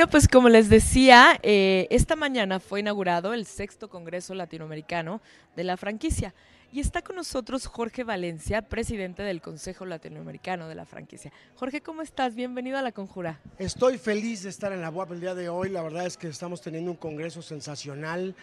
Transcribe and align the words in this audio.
Bueno, 0.00 0.12
pues 0.12 0.28
como 0.28 0.48
les 0.48 0.70
decía, 0.70 1.38
eh, 1.42 1.86
esta 1.90 2.16
mañana 2.16 2.58
fue 2.58 2.80
inaugurado 2.80 3.34
el 3.34 3.44
sexto 3.44 3.90
Congreso 3.90 4.32
Latinoamericano 4.32 5.20
de 5.56 5.62
la 5.62 5.76
franquicia. 5.76 6.32
Y 6.72 6.80
está 6.80 7.02
con 7.02 7.16
nosotros 7.16 7.66
Jorge 7.66 8.02
Valencia, 8.02 8.62
presidente 8.62 9.22
del 9.22 9.42
Consejo 9.42 9.84
Latinoamericano 9.84 10.68
de 10.68 10.74
la 10.74 10.86
Franquicia. 10.86 11.30
Jorge, 11.54 11.82
¿cómo 11.82 12.00
estás? 12.00 12.34
Bienvenido 12.34 12.78
a 12.78 12.82
La 12.82 12.92
Conjura. 12.92 13.40
Estoy 13.58 13.98
feliz 13.98 14.42
de 14.44 14.48
estar 14.48 14.72
en 14.72 14.80
la 14.80 14.88
UAP 14.88 15.12
el 15.12 15.20
día 15.20 15.34
de 15.34 15.50
hoy. 15.50 15.68
La 15.68 15.82
verdad 15.82 16.06
es 16.06 16.16
que 16.16 16.28
estamos 16.28 16.62
teniendo 16.62 16.90
un 16.90 16.96
congreso 16.96 17.42
sensacional. 17.42 18.34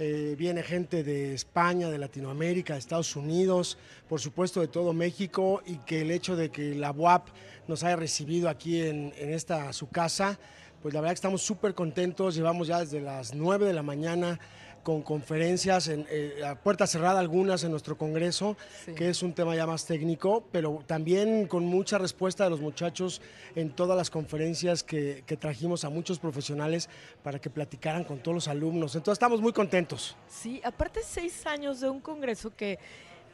Eh, 0.00 0.34
viene 0.36 0.64
gente 0.64 1.04
de 1.04 1.34
España, 1.34 1.88
de 1.88 1.98
Latinoamérica, 1.98 2.72
de 2.72 2.80
Estados 2.80 3.14
Unidos, 3.14 3.78
por 4.08 4.20
supuesto 4.20 4.60
de 4.60 4.66
todo 4.66 4.92
México 4.92 5.62
y 5.64 5.76
que 5.76 6.00
el 6.00 6.10
hecho 6.10 6.34
de 6.34 6.50
que 6.50 6.74
la 6.74 6.90
UAP 6.90 7.28
nos 7.68 7.84
haya 7.84 7.94
recibido 7.94 8.48
aquí 8.48 8.82
en, 8.82 9.14
en 9.16 9.32
esta 9.32 9.72
su 9.72 9.88
casa, 9.88 10.38
pues 10.82 10.94
la 10.94 11.00
verdad 11.00 11.12
que 11.12 11.16
estamos 11.16 11.42
súper 11.42 11.74
contentos. 11.74 12.34
Llevamos 12.34 12.68
ya 12.68 12.80
desde 12.80 13.00
las 13.00 13.34
9 13.34 13.66
de 13.66 13.72
la 13.72 13.82
mañana 13.82 14.38
con 14.82 15.02
conferencias 15.02 15.88
en, 15.88 16.06
eh, 16.08 16.44
a 16.46 16.54
puerta 16.54 16.86
cerrada 16.86 17.18
algunas 17.18 17.64
en 17.64 17.72
nuestro 17.72 17.98
congreso, 17.98 18.56
Sí. 18.84 18.94
que 18.94 19.08
es 19.08 19.20
un 19.24 19.32
tema 19.32 19.56
ya 19.56 19.66
más 19.66 19.84
técnico, 19.84 20.44
pero 20.52 20.80
también 20.86 21.48
con 21.48 21.64
mucha 21.66 21.98
respuesta 21.98 22.44
de 22.44 22.50
los 22.50 22.60
muchachos 22.60 23.20
en 23.56 23.70
todas 23.70 23.96
las 23.96 24.10
conferencias 24.10 24.84
que, 24.84 25.24
que 25.26 25.36
trajimos 25.36 25.84
a 25.84 25.90
muchos 25.90 26.20
profesionales 26.20 26.88
para 27.24 27.40
que 27.40 27.50
platicaran 27.50 28.04
con 28.04 28.20
todos 28.20 28.36
los 28.36 28.46
alumnos. 28.48 28.94
Entonces 28.94 29.16
estamos 29.16 29.40
muy 29.40 29.52
contentos. 29.52 30.16
Sí, 30.28 30.60
aparte 30.62 31.00
seis 31.04 31.44
años 31.46 31.80
de 31.80 31.90
un 31.90 31.98
congreso 32.00 32.54
que, 32.54 32.78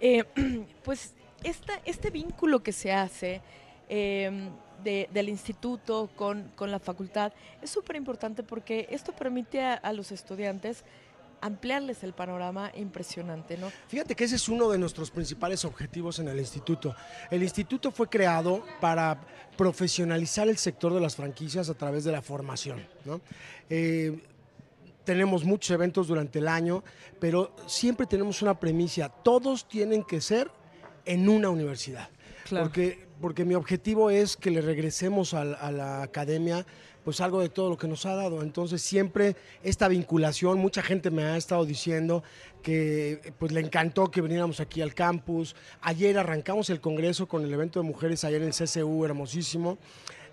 eh, 0.00 0.24
pues, 0.84 1.12
esta, 1.44 1.82
este 1.84 2.08
vínculo 2.08 2.62
que 2.62 2.72
se 2.72 2.92
hace 2.92 3.42
eh, 3.90 4.48
de- 4.84 5.08
del 5.12 5.28
instituto 5.28 6.10
con, 6.16 6.50
con 6.56 6.70
la 6.70 6.78
facultad 6.78 7.32
es 7.60 7.70
súper 7.70 7.96
importante 7.96 8.42
porque 8.42 8.86
esto 8.90 9.12
permite 9.12 9.62
a, 9.62 9.74
a 9.74 9.92
los 9.92 10.12
estudiantes 10.12 10.84
ampliarles 11.40 12.04
el 12.04 12.12
panorama 12.12 12.70
impresionante, 12.76 13.56
¿no? 13.56 13.68
Fíjate 13.88 14.14
que 14.14 14.22
ese 14.24 14.36
es 14.36 14.48
uno 14.48 14.68
de 14.70 14.78
nuestros 14.78 15.10
principales 15.10 15.64
objetivos 15.64 16.20
en 16.20 16.28
el 16.28 16.38
instituto. 16.38 16.94
El 17.32 17.42
instituto 17.42 17.90
fue 17.90 18.08
creado 18.08 18.64
para 18.80 19.20
profesionalizar 19.56 20.48
el 20.48 20.56
sector 20.56 20.94
de 20.94 21.00
las 21.00 21.16
franquicias 21.16 21.68
a 21.68 21.74
través 21.74 22.04
de 22.04 22.12
la 22.12 22.22
formación. 22.22 22.86
¿no? 23.04 23.20
Eh, 23.68 24.22
tenemos 25.04 25.44
muchos 25.44 25.70
eventos 25.72 26.06
durante 26.06 26.38
el 26.38 26.46
año, 26.46 26.84
pero 27.18 27.56
siempre 27.66 28.06
tenemos 28.06 28.40
una 28.40 28.58
premisa, 28.60 29.08
todos 29.08 29.66
tienen 29.66 30.04
que 30.04 30.20
ser 30.20 30.48
en 31.04 31.28
una 31.28 31.48
universidad. 31.50 32.08
Claro. 32.44 32.66
Porque, 32.66 33.06
porque 33.22 33.44
mi 33.44 33.54
objetivo 33.54 34.10
es 34.10 34.36
que 34.36 34.50
le 34.50 34.60
regresemos 34.60 35.32
a, 35.32 35.44
la 35.44 36.02
academia 36.02 36.66
pues 37.04 37.20
algo 37.20 37.40
de 37.40 37.48
todo 37.48 37.70
lo 37.70 37.78
que 37.78 37.88
nos 37.88 38.04
ha 38.04 38.14
dado. 38.14 38.42
Entonces 38.42 38.82
siempre 38.82 39.36
esta 39.62 39.88
vinculación, 39.88 40.58
mucha 40.58 40.82
gente 40.82 41.10
me 41.10 41.22
ha 41.22 41.36
estado 41.36 41.64
diciendo 41.64 42.22
que 42.62 43.32
pues 43.38 43.52
le 43.52 43.60
encantó 43.60 44.10
que 44.10 44.20
viniéramos 44.20 44.60
aquí 44.60 44.82
al 44.82 44.94
campus. 44.94 45.56
Ayer 45.80 46.18
arrancamos 46.18 46.68
el 46.68 46.80
congreso 46.80 47.26
con 47.26 47.44
el 47.44 47.52
evento 47.52 47.80
de 47.80 47.86
mujeres 47.86 48.24
ayer 48.24 48.42
en 48.42 48.48
el 48.48 48.54
CCU, 48.54 49.04
hermosísimo. 49.04 49.78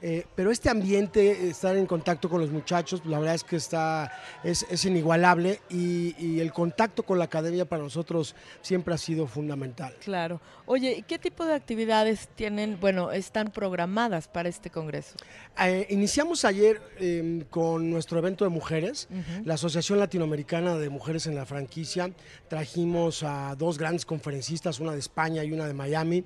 Eh, 0.01 0.25
pero 0.35 0.49
este 0.51 0.69
ambiente, 0.69 1.49
estar 1.49 1.75
en 1.75 1.85
contacto 1.85 2.29
con 2.29 2.39
los 2.39 2.51
muchachos, 2.51 3.01
la 3.05 3.19
verdad 3.19 3.35
es 3.35 3.43
que 3.43 3.57
está, 3.57 4.11
es, 4.43 4.65
es 4.69 4.85
inigualable 4.85 5.59
y, 5.69 6.15
y 6.17 6.39
el 6.39 6.53
contacto 6.53 7.03
con 7.03 7.19
la 7.19 7.25
academia 7.25 7.65
para 7.65 7.83
nosotros 7.83 8.35
siempre 8.61 8.93
ha 8.93 8.97
sido 8.97 9.27
fundamental. 9.27 9.93
Claro. 9.99 10.39
Oye, 10.65 10.95
¿y 10.99 11.01
¿qué 11.01 11.19
tipo 11.19 11.45
de 11.45 11.53
actividades 11.53 12.29
tienen, 12.35 12.79
bueno, 12.79 13.11
están 13.11 13.51
programadas 13.51 14.27
para 14.27 14.47
este 14.47 14.69
congreso? 14.69 15.15
Eh, 15.61 15.87
iniciamos 15.89 16.45
ayer 16.45 16.81
eh, 16.99 17.43
con 17.49 17.89
nuestro 17.89 18.19
evento 18.19 18.45
de 18.45 18.49
mujeres, 18.49 19.09
la 19.43 19.55
Asociación 19.55 19.99
Latinoamericana 19.99 20.75
de 20.77 20.89
Mujeres 20.89 21.27
en 21.27 21.35
la 21.35 21.45
Franquicia. 21.45 22.09
Trajimos 22.47 23.23
a 23.23 23.55
dos 23.57 23.77
grandes 23.77 24.05
conferencistas, 24.05 24.79
una 24.79 24.93
de 24.93 24.99
España 24.99 25.43
y 25.43 25.51
una 25.51 25.67
de 25.67 25.73
Miami. 25.73 26.23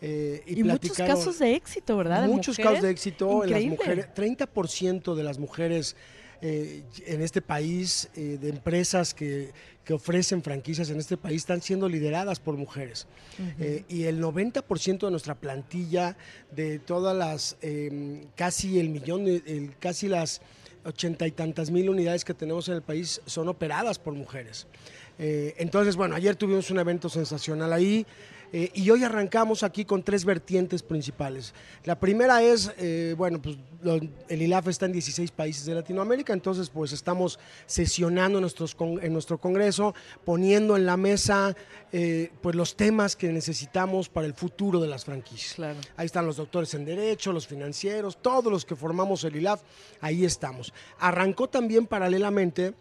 Eh, 0.00 0.42
Y, 0.46 0.62
muchos 0.62 0.78
platicaron- 0.80 1.16
casos 1.16 1.38
de 1.38 1.54
éxito, 1.54 1.96
¿verdad? 1.96 2.26
Muchos 2.26 2.56
mujeres. 2.58 2.70
casos 2.72 2.82
de 2.82 2.90
éxito. 2.90 3.44
en 3.44 3.50
Las 3.50 3.60
Increíble. 3.62 3.76
mujeres, 3.78 4.14
30% 4.14 5.14
de 5.14 5.22
las 5.24 5.38
mujeres 5.38 5.96
eh, 6.40 6.84
en 7.06 7.20
este 7.20 7.42
país, 7.42 8.08
eh, 8.14 8.38
de 8.40 8.48
empresas 8.50 9.12
que, 9.12 9.50
que 9.84 9.92
ofrecen 9.92 10.40
franquicias 10.40 10.88
en 10.90 10.98
este 10.98 11.16
país, 11.16 11.38
están 11.42 11.60
siendo 11.60 11.88
lideradas 11.88 12.38
por 12.38 12.56
mujeres. 12.56 13.08
Eh, 13.58 13.82
y 13.88 14.04
el 14.04 14.20
90% 14.20 15.06
de 15.06 15.10
nuestra 15.10 15.34
plantilla, 15.34 16.16
de 16.52 16.78
todas 16.78 17.16
las, 17.16 17.56
eh, 17.60 18.24
casi 18.36 18.78
el 18.78 18.88
millón, 18.90 19.26
el- 19.26 19.74
casi 19.80 20.06
las 20.06 20.40
ochenta 20.84 21.26
y 21.26 21.32
tantas 21.32 21.72
mil 21.72 21.90
unidades 21.90 22.24
que 22.24 22.34
tenemos 22.34 22.68
en 22.68 22.74
el 22.74 22.82
país, 22.82 23.20
son 23.26 23.48
operadas 23.48 23.98
por 23.98 24.14
mujeres. 24.14 24.68
Eh, 25.18 25.54
entonces, 25.58 25.96
bueno, 25.96 26.14
ayer 26.14 26.36
tuvimos 26.36 26.70
un 26.70 26.78
evento 26.78 27.08
sensacional 27.08 27.72
ahí. 27.72 28.06
Eh, 28.52 28.70
y 28.74 28.88
hoy 28.90 29.04
arrancamos 29.04 29.62
aquí 29.62 29.84
con 29.84 30.02
tres 30.02 30.24
vertientes 30.24 30.82
principales. 30.82 31.52
La 31.84 31.98
primera 31.98 32.42
es, 32.42 32.72
eh, 32.78 33.14
bueno, 33.16 33.40
pues 33.42 33.56
lo- 33.82 34.00
el 34.28 34.42
ILAF 34.42 34.68
está 34.68 34.86
en 34.86 34.92
16 34.92 35.30
países 35.30 35.64
de 35.66 35.74
Latinoamérica, 35.74 36.32
entonces 36.32 36.68
pues 36.70 36.92
estamos 36.92 37.38
sesionando 37.66 38.40
nuestros 38.40 38.74
con- 38.74 39.02
en 39.04 39.12
nuestro 39.12 39.38
congreso, 39.38 39.94
poniendo 40.24 40.76
en 40.76 40.86
la 40.86 40.96
mesa 40.96 41.54
eh, 41.90 42.30
pues 42.42 42.54
los 42.54 42.76
temas 42.76 43.16
que 43.16 43.32
necesitamos 43.32 44.08
para 44.10 44.26
el 44.26 44.34
futuro 44.34 44.78
de 44.80 44.88
las 44.88 45.04
franquicias. 45.06 45.54
Claro. 45.54 45.78
Ahí 45.96 46.04
están 46.06 46.26
los 46.26 46.36
doctores 46.36 46.74
en 46.74 46.84
Derecho, 46.84 47.32
los 47.32 47.46
financieros, 47.46 48.18
todos 48.20 48.52
los 48.52 48.64
que 48.66 48.76
formamos 48.76 49.24
el 49.24 49.36
ILAF, 49.36 49.62
ahí 50.02 50.24
estamos. 50.26 50.74
Arrancó 50.98 51.48
también 51.48 51.86
paralelamente 51.86 52.74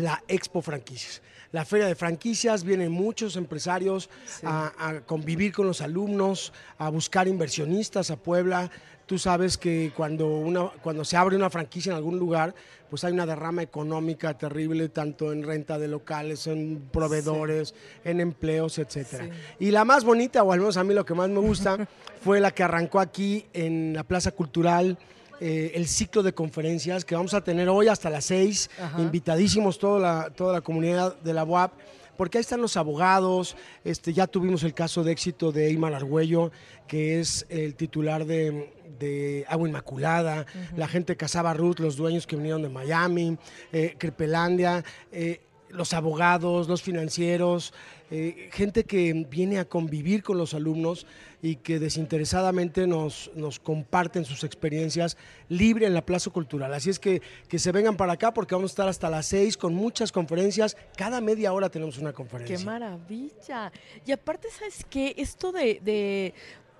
la 0.00 0.22
Expo 0.28 0.62
Franquicias. 0.62 1.22
La 1.52 1.64
feria 1.64 1.86
de 1.86 1.96
franquicias, 1.96 2.62
vienen 2.62 2.92
muchos 2.92 3.36
empresarios 3.36 4.08
a, 4.44 4.72
a 4.78 5.00
convivir 5.00 5.52
con 5.52 5.66
los 5.66 5.80
alumnos, 5.80 6.52
a 6.78 6.88
buscar 6.90 7.26
inversionistas 7.26 8.12
a 8.12 8.16
Puebla. 8.16 8.70
Tú 9.06 9.18
sabes 9.18 9.58
que 9.58 9.92
cuando, 9.96 10.28
una, 10.28 10.68
cuando 10.80 11.04
se 11.04 11.16
abre 11.16 11.34
una 11.34 11.50
franquicia 11.50 11.90
en 11.90 11.96
algún 11.96 12.20
lugar, 12.20 12.54
pues 12.88 13.02
hay 13.02 13.12
una 13.12 13.26
derrama 13.26 13.62
económica 13.62 14.38
terrible, 14.38 14.88
tanto 14.88 15.32
en 15.32 15.42
renta 15.42 15.80
de 15.80 15.88
locales, 15.88 16.46
en 16.46 16.88
proveedores, 16.92 17.74
en 18.04 18.20
empleos, 18.20 18.78
etcétera. 18.78 19.24
Sí. 19.24 19.66
Y 19.66 19.70
la 19.72 19.84
más 19.84 20.04
bonita, 20.04 20.44
o 20.44 20.52
al 20.52 20.60
menos 20.60 20.76
a 20.76 20.84
mí 20.84 20.94
lo 20.94 21.04
que 21.04 21.14
más 21.14 21.28
me 21.28 21.40
gusta, 21.40 21.88
fue 22.22 22.38
la 22.38 22.52
que 22.52 22.62
arrancó 22.62 23.00
aquí 23.00 23.46
en 23.52 23.94
la 23.94 24.04
Plaza 24.04 24.30
Cultural, 24.30 24.96
eh, 25.40 25.72
el 25.74 25.86
ciclo 25.88 26.22
de 26.22 26.32
conferencias 26.34 27.04
que 27.04 27.14
vamos 27.14 27.34
a 27.34 27.42
tener 27.42 27.68
hoy 27.68 27.88
hasta 27.88 28.10
las 28.10 28.26
seis, 28.26 28.70
Ajá. 28.80 29.00
invitadísimos 29.00 29.78
toda 29.78 29.98
la, 29.98 30.30
toda 30.30 30.52
la 30.52 30.60
comunidad 30.60 31.16
de 31.20 31.32
la 31.32 31.44
UAP, 31.44 31.72
porque 32.16 32.36
ahí 32.36 32.42
están 32.42 32.60
los 32.60 32.76
abogados, 32.76 33.56
este, 33.82 34.12
ya 34.12 34.26
tuvimos 34.26 34.62
el 34.62 34.74
caso 34.74 35.02
de 35.02 35.12
éxito 35.12 35.52
de 35.52 35.68
Eymar 35.68 35.94
Argüello, 35.94 36.52
que 36.86 37.18
es 37.18 37.46
el 37.48 37.74
titular 37.74 38.26
de, 38.26 38.70
de 38.98 39.46
Agua 39.48 39.66
Inmaculada, 39.66 40.44
la 40.76 40.86
gente 40.86 41.14
de 41.14 41.16
Casaba 41.16 41.54
Ruth, 41.54 41.78
los 41.78 41.96
dueños 41.96 42.26
que 42.26 42.36
vinieron 42.36 42.60
de 42.60 42.68
Miami, 42.68 43.38
eh, 43.72 43.94
Crepelandia, 43.96 44.84
eh, 45.10 45.40
los 45.70 45.94
abogados, 45.94 46.68
los 46.68 46.82
financieros, 46.82 47.72
eh, 48.10 48.48
gente 48.52 48.84
que 48.84 49.26
viene 49.28 49.58
a 49.58 49.64
convivir 49.64 50.22
con 50.22 50.38
los 50.38 50.54
alumnos 50.54 51.06
y 51.42 51.56
que 51.56 51.78
desinteresadamente 51.78 52.86
nos, 52.86 53.30
nos 53.34 53.58
comparten 53.58 54.24
sus 54.24 54.44
experiencias 54.44 55.16
libre 55.48 55.86
en 55.86 55.94
la 55.94 56.04
Plaza 56.04 56.30
Cultural. 56.30 56.74
Así 56.74 56.90
es 56.90 56.98
que 56.98 57.22
que 57.48 57.58
se 57.58 57.72
vengan 57.72 57.96
para 57.96 58.14
acá 58.14 58.32
porque 58.32 58.54
vamos 58.54 58.70
a 58.70 58.72
estar 58.72 58.88
hasta 58.88 59.10
las 59.10 59.26
seis 59.26 59.56
con 59.56 59.74
muchas 59.74 60.12
conferencias. 60.12 60.76
Cada 60.96 61.20
media 61.20 61.52
hora 61.52 61.68
tenemos 61.68 61.98
una 61.98 62.12
conferencia. 62.12 62.56
¡Qué 62.56 62.64
maravilla! 62.64 63.72
Y 64.06 64.12
aparte, 64.12 64.48
¿sabes 64.50 64.86
qué? 64.88 65.14
Esto 65.16 65.52
de, 65.52 65.80
de, 65.82 66.34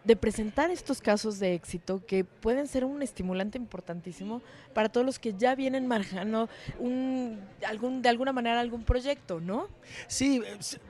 de 0.05 0.17
presentar 0.17 0.71
estos 0.71 1.01
casos 1.01 1.39
de 1.39 1.55
éxito 1.55 2.03
que 2.07 2.25
pueden 2.25 2.67
ser 2.67 2.85
un 2.85 3.03
estimulante 3.03 3.59
importantísimo 3.59 4.41
para 4.73 4.89
todos 4.89 5.05
los 5.05 5.19
que 5.19 5.35
ya 5.35 5.55
vienen 5.55 5.87
manejando 5.87 6.49
un, 6.79 7.39
algún, 7.67 8.01
de 8.01 8.09
alguna 8.09 8.33
manera 8.33 8.61
algún 8.61 8.83
proyecto, 8.83 9.41
¿no? 9.41 9.69
Sí, 10.07 10.43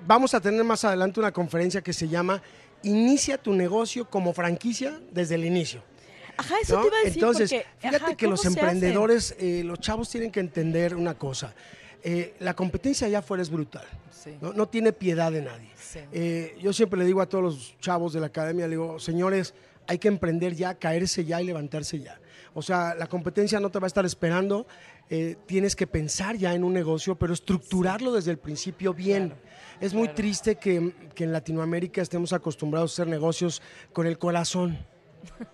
vamos 0.06 0.34
a 0.34 0.40
tener 0.40 0.62
más 0.62 0.84
adelante 0.84 1.18
una 1.18 1.32
conferencia 1.32 1.80
que 1.80 1.92
se 1.92 2.08
llama 2.08 2.42
Inicia 2.82 3.36
tu 3.36 3.52
negocio 3.52 4.08
como 4.08 4.32
franquicia 4.32 5.00
desde 5.12 5.34
el 5.34 5.44
inicio. 5.44 5.82
Ajá, 6.36 6.54
eso 6.62 6.76
¿no? 6.76 6.82
te 6.82 6.88
iba 6.88 6.96
a 6.96 7.04
decir. 7.04 7.22
Entonces, 7.22 7.50
porque, 7.52 7.66
fíjate 7.78 7.96
ajá, 8.04 8.14
que 8.14 8.24
¿cómo 8.24 8.30
los 8.30 8.44
emprendedores, 8.46 9.36
eh, 9.38 9.62
los 9.64 9.80
chavos 9.80 10.08
tienen 10.08 10.30
que 10.30 10.40
entender 10.40 10.94
una 10.94 11.14
cosa. 11.14 11.54
Eh, 12.02 12.34
la 12.40 12.54
competencia 12.54 13.06
allá 13.06 13.20
afuera 13.20 13.42
es 13.42 13.50
brutal. 13.50 13.86
Sí. 14.10 14.36
¿no? 14.40 14.52
No 14.52 14.68
tiene 14.68 14.92
piedad 14.92 15.32
de 15.32 15.42
nadie. 15.42 15.70
Sí. 15.76 16.00
Eh, 16.12 16.56
yo 16.60 16.72
siempre 16.72 16.98
le 16.98 17.06
digo 17.06 17.20
a 17.20 17.28
todos 17.28 17.44
los 17.44 17.78
chavos 17.78 18.12
de 18.12 18.20
la 18.20 18.26
academia, 18.26 18.66
le 18.66 18.72
digo, 18.72 18.98
señores, 18.98 19.54
hay 19.86 19.98
que 19.98 20.08
emprender 20.08 20.54
ya, 20.54 20.74
caerse 20.74 21.24
ya 21.24 21.40
y 21.40 21.46
levantarse 21.46 21.98
ya. 21.98 22.20
O 22.54 22.62
sea, 22.62 22.94
la 22.94 23.06
competencia 23.06 23.60
no 23.60 23.70
te 23.70 23.78
va 23.78 23.86
a 23.86 23.88
estar 23.88 24.04
esperando, 24.04 24.66
eh, 25.08 25.36
tienes 25.46 25.76
que 25.76 25.86
pensar 25.86 26.36
ya 26.36 26.54
en 26.54 26.64
un 26.64 26.72
negocio, 26.72 27.16
pero 27.16 27.32
estructurarlo 27.32 28.12
desde 28.12 28.30
el 28.30 28.38
principio 28.38 28.92
bien. 28.92 29.28
Claro, 29.28 29.42
es 29.80 29.94
muy 29.94 30.04
claro. 30.04 30.16
triste 30.16 30.56
que, 30.56 30.92
que 31.14 31.24
en 31.24 31.32
Latinoamérica 31.32 32.02
estemos 32.02 32.32
acostumbrados 32.32 32.92
a 32.92 33.02
hacer 33.02 33.10
negocios 33.10 33.62
con 33.92 34.06
el 34.06 34.18
corazón. 34.18 34.78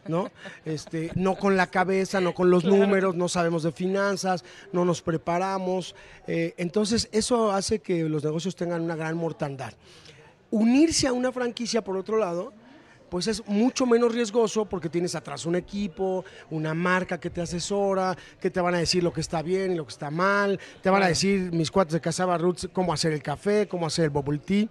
¿No? 0.08 0.30
Este, 0.64 1.10
no 1.14 1.36
con 1.36 1.56
la 1.56 1.68
cabeza, 1.68 2.20
no 2.20 2.34
con 2.34 2.50
los 2.50 2.62
Claro. 2.62 2.76
números, 2.78 3.14
no 3.14 3.28
sabemos 3.28 3.62
de 3.62 3.72
finanzas, 3.72 4.44
no 4.72 4.84
nos 4.84 5.02
preparamos. 5.02 5.94
eh, 6.26 6.54
entonces, 6.56 7.08
eso 7.12 7.52
hace 7.52 7.78
que 7.80 8.02
los 8.08 8.24
negocios 8.24 8.56
tengan 8.56 8.82
una 8.82 8.96
gran 8.96 9.16
mortandad. 9.16 9.72
Unirse 10.50 11.06
a 11.08 11.12
una 11.12 11.32
franquicia, 11.32 11.82
por 11.82 11.96
otro 11.96 12.16
lado, 12.18 12.52
pues 13.08 13.26
es 13.26 13.46
mucho 13.46 13.86
menos 13.86 14.14
riesgoso 14.14 14.64
porque 14.64 14.88
tienes 14.88 15.14
atrás 15.14 15.46
un 15.46 15.56
equipo, 15.56 16.24
una 16.50 16.74
marca 16.74 17.18
que 17.18 17.30
te 17.30 17.40
asesora, 17.40 18.16
que 18.40 18.50
te 18.50 18.60
van 18.60 18.74
a 18.74 18.78
decir 18.78 19.02
lo 19.02 19.12
que 19.12 19.20
está 19.20 19.42
bien 19.42 19.72
y 19.72 19.74
lo 19.76 19.84
que 19.84 19.92
está 19.92 20.10
mal, 20.10 20.58
te 20.82 20.90
van 20.90 21.02
a 21.02 21.08
decir 21.08 21.52
mis 21.52 21.70
cuates 21.70 21.92
de 21.94 22.00
Casaba 22.00 22.38
Roots 22.38 22.68
cómo 22.72 22.92
hacer 22.92 23.12
el 23.12 23.22
café, 23.22 23.68
cómo 23.68 23.86
hacer 23.86 24.06
el 24.06 24.10
bubble 24.10 24.38
tea. 24.38 24.66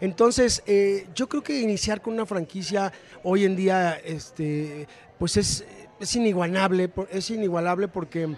Entonces, 0.00 0.62
eh, 0.66 1.08
yo 1.14 1.28
creo 1.28 1.42
que 1.42 1.60
iniciar 1.60 2.00
con 2.00 2.14
una 2.14 2.26
franquicia 2.26 2.92
hoy 3.22 3.44
en 3.44 3.56
día, 3.56 3.94
este, 4.04 4.86
pues 5.18 5.36
es, 5.36 5.64
es 5.98 6.16
inigualable, 6.16 6.90
es 7.10 7.30
inigualable 7.30 7.88
porque 7.88 8.28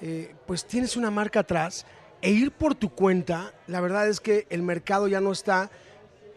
eh, 0.00 0.34
pues 0.46 0.64
tienes 0.66 0.96
una 0.96 1.10
marca 1.10 1.40
atrás 1.40 1.86
e 2.22 2.30
ir 2.30 2.52
por 2.52 2.74
tu 2.74 2.90
cuenta, 2.90 3.52
la 3.66 3.80
verdad 3.80 4.08
es 4.08 4.20
que 4.20 4.46
el 4.50 4.62
mercado 4.62 5.08
ya 5.08 5.20
no 5.20 5.32
está 5.32 5.70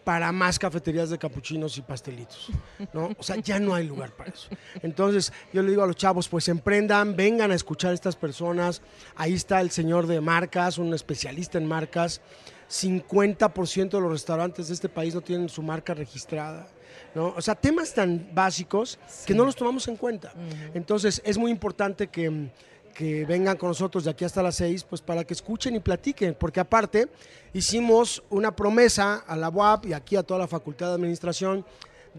para 0.04 0.30
más 0.32 0.58
cafeterías 0.58 1.10
de 1.10 1.18
capuchinos 1.18 1.76
y 1.78 1.82
pastelitos, 1.82 2.50
¿no? 2.92 3.10
O 3.18 3.22
sea, 3.22 3.36
ya 3.36 3.58
no 3.58 3.74
hay 3.74 3.86
lugar 3.86 4.12
para 4.12 4.30
eso. 4.30 4.48
Entonces, 4.82 5.32
yo 5.52 5.62
le 5.62 5.70
digo 5.70 5.82
a 5.82 5.86
los 5.86 5.96
chavos, 5.96 6.28
pues 6.28 6.48
emprendan, 6.48 7.16
vengan 7.16 7.50
a 7.50 7.54
escuchar 7.54 7.92
a 7.92 7.94
estas 7.94 8.14
personas. 8.14 8.82
Ahí 9.16 9.32
está 9.32 9.60
el 9.60 9.70
señor 9.70 10.06
de 10.06 10.20
marcas, 10.20 10.78
un 10.78 10.92
especialista 10.92 11.58
en 11.58 11.66
marcas. 11.66 12.20
50% 12.68 13.90
de 13.90 14.00
los 14.00 14.10
restaurantes 14.10 14.68
de 14.68 14.74
este 14.74 14.88
país 14.88 15.14
no 15.14 15.20
tienen 15.20 15.48
su 15.48 15.62
marca 15.62 15.94
registrada. 15.94 16.68
¿no? 17.14 17.28
O 17.36 17.40
sea, 17.40 17.54
temas 17.54 17.94
tan 17.94 18.28
básicos 18.32 18.98
que 19.26 19.34
no 19.34 19.44
los 19.44 19.56
tomamos 19.56 19.86
en 19.88 19.96
cuenta. 19.96 20.32
Entonces, 20.74 21.22
es 21.24 21.38
muy 21.38 21.50
importante 21.50 22.08
que, 22.08 22.50
que 22.94 23.24
vengan 23.24 23.56
con 23.56 23.68
nosotros 23.70 24.04
de 24.04 24.10
aquí 24.10 24.24
hasta 24.24 24.42
las 24.42 24.54
6, 24.56 24.84
pues 24.84 25.00
para 25.02 25.24
que 25.24 25.34
escuchen 25.34 25.74
y 25.74 25.80
platiquen, 25.80 26.34
porque 26.38 26.60
aparte 26.60 27.08
hicimos 27.52 28.22
una 28.30 28.54
promesa 28.54 29.24
a 29.26 29.36
la 29.36 29.48
UAP 29.48 29.86
y 29.86 29.92
aquí 29.92 30.16
a 30.16 30.22
toda 30.22 30.40
la 30.40 30.46
Facultad 30.46 30.88
de 30.88 30.94
Administración 30.94 31.64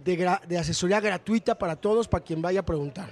de, 0.03 0.19
gra- 0.19 0.41
de 0.45 0.57
asesoría 0.57 0.99
gratuita 0.99 1.57
para 1.57 1.75
todos, 1.75 2.07
para 2.07 2.23
quien 2.23 2.41
vaya 2.41 2.59
a 2.59 2.65
preguntar. 2.65 3.09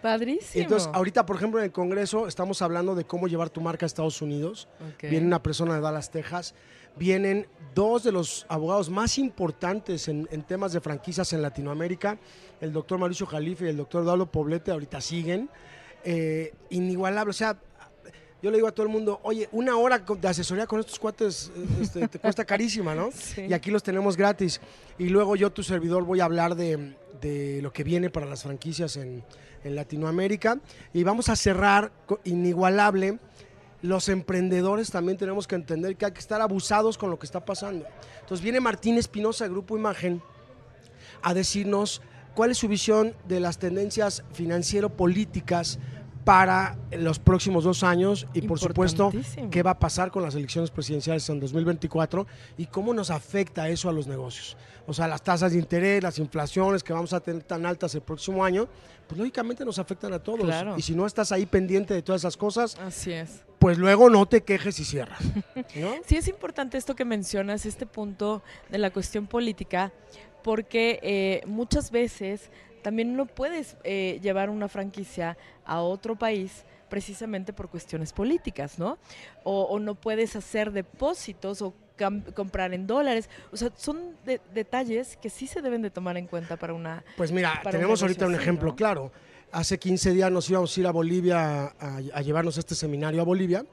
Padrísimo. 0.00 0.62
Entonces, 0.62 0.88
ahorita, 0.94 1.26
por 1.26 1.36
ejemplo, 1.36 1.58
en 1.60 1.66
el 1.66 1.72
Congreso 1.72 2.26
estamos 2.26 2.62
hablando 2.62 2.94
de 2.94 3.04
cómo 3.04 3.28
llevar 3.28 3.50
tu 3.50 3.60
marca 3.60 3.84
a 3.84 3.88
Estados 3.88 4.22
Unidos. 4.22 4.66
Viene 5.10 5.26
una 5.26 5.42
persona 5.42 5.74
de 5.74 5.80
Dallas, 5.82 6.10
Texas. 6.10 6.54
Vienen 6.96 7.46
dos 7.74 8.02
de 8.02 8.10
los 8.10 8.46
abogados 8.48 8.88
más 8.88 9.18
importantes 9.18 10.08
en, 10.08 10.26
en 10.30 10.42
temas 10.42 10.72
de 10.72 10.80
franquicias 10.80 11.32
en 11.34 11.42
Latinoamérica, 11.42 12.18
el 12.60 12.72
doctor 12.72 12.98
Mauricio 12.98 13.26
Jalife 13.26 13.66
y 13.66 13.68
el 13.68 13.76
doctor 13.76 14.02
Eduardo 14.02 14.26
Poblete, 14.26 14.70
ahorita 14.70 15.00
siguen. 15.00 15.50
Eh, 16.04 16.54
inigualable, 16.70 17.30
o 17.30 17.34
sea, 17.34 17.58
yo 18.42 18.50
le 18.50 18.56
digo 18.56 18.68
a 18.68 18.72
todo 18.72 18.86
el 18.86 18.92
mundo, 18.92 19.20
oye, 19.22 19.48
una 19.52 19.76
hora 19.76 19.98
de 19.98 20.28
asesoría 20.28 20.66
con 20.66 20.80
estos 20.80 20.98
cuates 20.98 21.52
este, 21.80 22.08
te 22.08 22.18
cuesta 22.18 22.44
carísima, 22.44 22.94
¿no? 22.94 23.10
Sí. 23.14 23.42
Y 23.42 23.52
aquí 23.52 23.70
los 23.70 23.82
tenemos 23.82 24.16
gratis. 24.16 24.60
Y 24.98 25.08
luego 25.10 25.36
yo, 25.36 25.50
tu 25.50 25.62
servidor, 25.62 26.04
voy 26.04 26.20
a 26.20 26.24
hablar 26.24 26.54
de, 26.54 26.94
de 27.20 27.60
lo 27.60 27.72
que 27.72 27.84
viene 27.84 28.08
para 28.08 28.26
las 28.26 28.42
franquicias 28.42 28.96
en, 28.96 29.22
en 29.62 29.74
Latinoamérica. 29.74 30.58
Y 30.94 31.02
vamos 31.02 31.28
a 31.28 31.36
cerrar 31.36 31.92
inigualable. 32.24 33.18
Los 33.82 34.08
emprendedores 34.08 34.90
también 34.90 35.18
tenemos 35.18 35.46
que 35.46 35.54
entender 35.54 35.96
que 35.96 36.06
hay 36.06 36.12
que 36.12 36.20
estar 36.20 36.40
abusados 36.40 36.96
con 36.96 37.10
lo 37.10 37.18
que 37.18 37.26
está 37.26 37.44
pasando. 37.44 37.86
Entonces 38.20 38.42
viene 38.42 38.60
Martín 38.60 38.96
Espinosa, 38.96 39.48
Grupo 39.48 39.76
Imagen, 39.76 40.22
a 41.22 41.34
decirnos 41.34 42.00
cuál 42.34 42.50
es 42.50 42.58
su 42.58 42.68
visión 42.68 43.14
de 43.28 43.40
las 43.40 43.58
tendencias 43.58 44.22
financiero-políticas 44.32 45.78
para 46.24 46.76
los 46.92 47.18
próximos 47.18 47.64
dos 47.64 47.82
años 47.82 48.26
y 48.34 48.42
por 48.42 48.58
supuesto 48.58 49.10
qué 49.50 49.62
va 49.62 49.72
a 49.72 49.78
pasar 49.78 50.10
con 50.10 50.22
las 50.22 50.34
elecciones 50.34 50.70
presidenciales 50.70 51.28
en 51.30 51.40
2024 51.40 52.26
y 52.58 52.66
cómo 52.66 52.92
nos 52.92 53.10
afecta 53.10 53.68
eso 53.68 53.88
a 53.88 53.92
los 53.92 54.06
negocios. 54.06 54.56
O 54.86 54.92
sea, 54.92 55.08
las 55.08 55.22
tasas 55.22 55.52
de 55.52 55.58
interés, 55.58 56.02
las 56.02 56.18
inflaciones 56.18 56.82
que 56.82 56.92
vamos 56.92 57.12
a 57.12 57.20
tener 57.20 57.42
tan 57.42 57.64
altas 57.64 57.94
el 57.94 58.02
próximo 58.02 58.44
año, 58.44 58.68
pues 59.06 59.18
lógicamente 59.18 59.64
nos 59.64 59.78
afectan 59.78 60.12
a 60.12 60.18
todos. 60.18 60.40
Claro. 60.42 60.74
Y 60.76 60.82
si 60.82 60.94
no 60.94 61.06
estás 61.06 61.32
ahí 61.32 61.46
pendiente 61.46 61.94
de 61.94 62.02
todas 62.02 62.20
esas 62.22 62.36
cosas, 62.36 62.76
Así 62.78 63.12
es. 63.12 63.42
pues 63.58 63.78
luego 63.78 64.10
no 64.10 64.26
te 64.26 64.42
quejes 64.42 64.78
y 64.78 64.84
cierras. 64.84 65.20
¿no? 65.76 65.94
Sí 66.06 66.16
es 66.16 66.28
importante 66.28 66.76
esto 66.76 66.94
que 66.94 67.04
mencionas, 67.04 67.66
este 67.66 67.86
punto 67.86 68.42
de 68.68 68.78
la 68.78 68.90
cuestión 68.90 69.26
política, 69.26 69.92
porque 70.42 70.98
eh, 71.02 71.42
muchas 71.46 71.90
veces 71.90 72.50
también 72.82 73.14
no 73.16 73.26
puedes 73.26 73.76
eh, 73.84 74.18
llevar 74.22 74.48
una 74.50 74.68
franquicia 74.68 75.36
a 75.64 75.80
otro 75.82 76.16
país 76.16 76.64
precisamente 76.88 77.52
por 77.52 77.68
cuestiones 77.68 78.12
políticas, 78.12 78.78
¿no? 78.78 78.98
O, 79.44 79.62
o 79.64 79.78
no 79.78 79.94
puedes 79.94 80.34
hacer 80.34 80.72
depósitos 80.72 81.62
o 81.62 81.72
comprar 82.34 82.72
en 82.74 82.86
dólares. 82.86 83.28
O 83.52 83.56
sea, 83.56 83.70
son 83.76 84.16
de- 84.24 84.40
detalles 84.54 85.16
que 85.18 85.28
sí 85.30 85.46
se 85.46 85.60
deben 85.60 85.82
de 85.82 85.90
tomar 85.90 86.16
en 86.16 86.26
cuenta 86.26 86.56
para 86.56 86.72
una... 86.72 87.04
Pues 87.16 87.30
mira, 87.30 87.60
un 87.64 87.70
tenemos 87.70 88.02
ahorita 88.02 88.26
un 88.26 88.34
ejemplo 88.34 88.70
¿no? 88.70 88.76
claro. 88.76 89.12
Hace 89.52 89.78
15 89.78 90.12
días 90.12 90.30
nos 90.32 90.48
íbamos 90.48 90.74
a 90.76 90.80
ir 90.80 90.86
a 90.86 90.90
Bolivia 90.92 91.64
a, 91.78 91.96
a 92.14 92.22
llevarnos 92.22 92.56
este 92.56 92.74
seminario 92.74 93.20
a 93.20 93.24
Bolivia. 93.24 93.64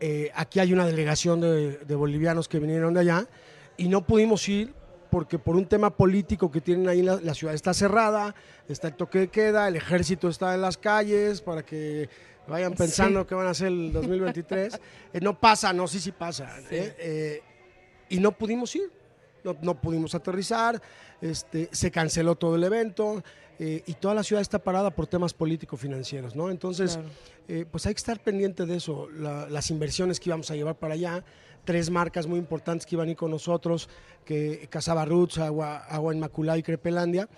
Eh, 0.00 0.30
aquí 0.34 0.60
hay 0.60 0.72
una 0.72 0.84
delegación 0.86 1.40
de, 1.40 1.78
de 1.78 1.94
bolivianos 1.94 2.48
que 2.48 2.58
vinieron 2.58 2.92
de 2.92 3.00
allá 3.00 3.26
y 3.76 3.88
no 3.88 4.04
pudimos 4.06 4.46
ir 4.48 4.74
porque 5.08 5.38
por 5.38 5.56
un 5.56 5.66
tema 5.66 5.90
político 5.96 6.50
que 6.50 6.60
tienen 6.60 6.88
ahí, 6.88 7.02
la, 7.02 7.20
la 7.22 7.34
ciudad 7.34 7.54
está 7.54 7.72
cerrada, 7.74 8.34
está 8.68 8.88
el 8.88 8.94
toque 8.94 9.18
de 9.20 9.28
queda, 9.28 9.68
el 9.68 9.76
ejército 9.76 10.28
está 10.28 10.54
en 10.54 10.60
las 10.62 10.76
calles 10.78 11.40
para 11.40 11.64
que 11.64 12.08
vayan 12.48 12.72
Sí. 12.72 12.78
pensando 12.78 13.26
que 13.26 13.34
van 13.34 13.46
a 13.46 13.50
hacer 13.50 13.68
el 13.68 13.92
2023. 13.92 14.78
Eh, 15.12 15.20
no 15.20 15.38
pasa, 15.38 15.72
no, 15.72 15.86
sí, 15.88 15.98
sí 16.00 16.12
pasa. 16.12 16.54
Sí. 16.68 16.74
¿eh? 16.76 16.94
Eh, 16.98 17.42
y 18.10 18.20
no 18.20 18.32
pudimos 18.32 18.74
ir, 18.76 18.90
no, 19.46 19.56
no 19.62 19.80
pudimos 19.80 20.14
aterrizar, 20.14 20.80
este, 21.20 21.68
se 21.72 21.90
canceló 21.90 22.34
todo 22.34 22.56
el 22.56 22.64
evento 22.64 23.22
eh, 23.58 23.82
y 23.86 23.94
toda 23.94 24.14
la 24.14 24.22
ciudad 24.22 24.42
está 24.42 24.58
parada 24.58 24.90
por 24.90 25.06
temas 25.06 25.32
político-financieros, 25.32 26.34
¿no? 26.36 26.50
Entonces, 26.50 26.96
Claro. 26.96 27.08
eh, 27.48 27.64
pues 27.70 27.86
hay 27.86 27.94
que 27.94 27.98
estar 27.98 28.20
pendiente 28.20 28.66
de 28.66 28.76
eso, 28.76 29.08
la- 29.10 29.48
las 29.48 29.70
inversiones 29.70 30.20
que 30.20 30.28
íbamos 30.30 30.50
a 30.50 30.56
llevar 30.56 30.74
para 30.76 30.94
allá, 30.94 31.24
tres 31.64 31.88
marcas 31.90 32.26
muy 32.26 32.38
importantes 32.38 32.84
que 32.86 32.94
iban 32.96 33.08
a 33.08 33.10
ir 33.12 33.16
con 33.16 33.30
nosotros, 33.30 33.88
que 34.24 34.66
Casaba 34.70 35.04
Roots, 35.04 35.38
Agua, 35.38 35.78
Agua 35.88 36.14
Inmaculada 36.14 36.58
y 36.58 36.62
Crepelandia, 36.62 37.28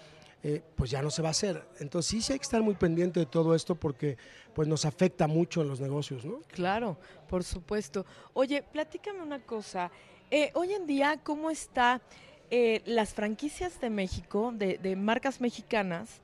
eh, 0.43 0.63
pues 0.77 0.91
ya 0.91 1.03
no 1.03 1.11
se 1.11 1.21
va 1.23 1.29
a 1.29 1.31
hacer. 1.33 1.65
Entonces 1.81 2.11
sí, 2.11 2.21
sí 2.23 2.33
hay 2.33 2.39
que 2.39 2.45
estar 2.45 2.63
muy 2.63 2.75
pendiente 2.75 3.21
de 3.21 3.27
todo 3.27 3.55
esto 3.55 3.75
porque 3.75 4.17
pues 4.55 4.67
nos 4.69 4.85
afecta 4.85 5.27
mucho 5.29 5.63
en 5.63 5.69
los 5.69 5.81
negocios, 5.81 6.25
¿no? 6.25 6.41
Claro, 6.49 6.97
por 7.29 7.43
supuesto. 7.45 8.05
Oye, 8.35 8.63
platícame 8.63 9.21
una 9.23 9.41
cosa. 9.41 9.91
Eh, 10.31 10.51
hoy 10.53 10.75
en 10.75 10.87
día, 10.87 11.19
¿cómo 11.23 11.51
está 11.51 12.03
eh, 12.51 12.83
las 12.85 13.15
franquicias 13.15 13.81
de 13.81 13.89
México, 13.89 14.53
de, 14.55 14.77
de 14.77 14.95
marcas 14.95 15.41
mexicanas? 15.41 16.21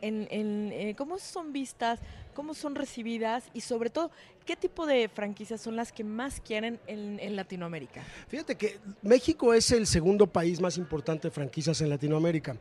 En, 0.00 0.28
en, 0.30 0.70
eh, 0.72 0.94
¿Cómo 0.96 1.18
son 1.18 1.52
vistas? 1.52 1.98
¿Cómo 2.36 2.52
son 2.52 2.74
recibidas? 2.74 3.44
Y 3.54 3.62
sobre 3.62 3.88
todo, 3.88 4.10
¿qué 4.44 4.56
tipo 4.56 4.84
de 4.84 5.08
franquicias 5.08 5.58
son 5.58 5.74
las 5.74 5.90
que 5.90 6.04
más 6.04 6.38
quieren 6.38 6.78
en, 6.86 7.34
Latinoamérica? 7.34 8.02
Fíjate 8.28 8.56
que 8.56 8.76
México 9.00 9.54
es 9.54 9.70
el 9.70 9.86
segundo 9.86 10.26
país 10.26 10.60
más 10.60 10.76
importante 10.76 11.28
de 11.28 11.32
franquicias 11.32 11.80
en 11.80 11.88
Latinoamérica, 11.88 12.54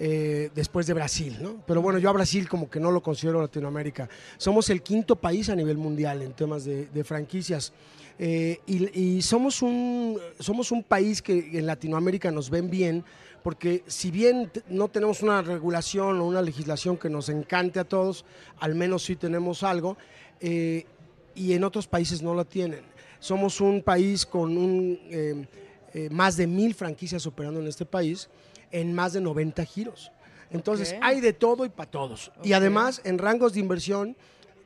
eh, 0.00 0.50
después 0.56 0.88
de 0.88 0.94
Brasil, 0.94 1.38
¿no? 1.40 1.62
Pero 1.68 1.80
bueno, 1.80 2.00
yo 2.00 2.10
a 2.10 2.12
Brasil 2.12 2.48
como 2.48 2.68
que 2.68 2.80
no 2.80 2.90
lo 2.90 3.00
considero 3.00 3.40
Latinoamérica. 3.40 4.08
Somos 4.38 4.68
el 4.70 4.82
quinto 4.82 5.14
país 5.14 5.48
a 5.50 5.54
nivel 5.54 5.78
mundial 5.78 6.20
en 6.22 6.32
temas 6.32 6.64
de, 6.64 6.86
de 6.86 7.04
franquicias. 7.04 7.72
Eh, 8.18 8.58
y 8.66 9.00
y 9.00 9.22
somos, 9.22 9.62
un, 9.62 10.18
somos 10.40 10.72
un 10.72 10.82
país 10.82 11.22
que 11.22 11.58
en 11.58 11.66
Latinoamérica 11.66 12.30
nos 12.32 12.50
ven 12.50 12.68
bien, 12.70 13.04
porque 13.42 13.82
si 13.86 14.10
bien 14.10 14.50
no 14.68 14.88
tenemos 14.88 15.22
una 15.22 15.42
regulación 15.42 16.20
o 16.20 16.26
una 16.26 16.42
legislación 16.42 16.96
que 16.96 17.10
nos 17.10 17.28
encante 17.28 17.80
a 17.80 17.84
todos, 17.84 18.24
al 18.60 18.74
menos 18.74 19.04
sí 19.04 19.16
tenemos 19.16 19.62
algo, 19.62 19.96
eh, 20.40 20.86
y 21.34 21.52
en 21.52 21.64
otros 21.64 21.86
países 21.86 22.22
no 22.22 22.34
la 22.34 22.44
tienen. 22.44 22.80
Somos 23.18 23.60
un 23.60 23.82
país 23.82 24.26
con 24.26 24.56
un, 24.56 24.98
eh, 25.10 25.46
eh, 25.94 26.08
más 26.10 26.36
de 26.36 26.46
mil 26.46 26.74
franquicias 26.74 27.26
operando 27.26 27.60
en 27.60 27.68
este 27.68 27.86
país, 27.86 28.28
en 28.70 28.92
más 28.94 29.12
de 29.12 29.20
90 29.20 29.64
giros. 29.64 30.12
Entonces 30.50 30.94
hay 31.00 31.20
de 31.20 31.32
todo 31.32 31.64
y 31.64 31.70
para 31.70 31.90
todos. 31.90 32.30
Y 32.42 32.52
además 32.52 33.00
en 33.04 33.18
rangos 33.18 33.54
de 33.54 33.60
inversión 33.60 34.16